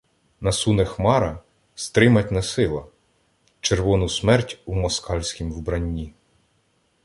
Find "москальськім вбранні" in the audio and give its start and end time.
4.75-6.13